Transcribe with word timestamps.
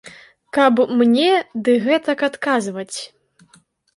Каб 0.57 0.79
мне 1.01 1.27
ды 1.67 1.75
гэтак 1.85 2.19
адказваць. 2.29 2.99